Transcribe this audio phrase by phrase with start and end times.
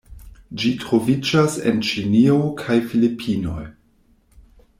[0.61, 3.63] Ĝi troviĝas en Ĉinio kaj Filipinoj.